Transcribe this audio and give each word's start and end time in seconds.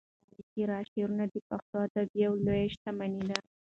د 0.03 0.03
ملکیار 0.29 0.71
شعر 0.91 1.09
د 1.33 1.35
پښتو 1.47 1.75
ادب 1.85 2.07
یوه 2.23 2.37
لویه 2.45 2.67
شتمني 2.73 3.21
ده. 3.29 3.37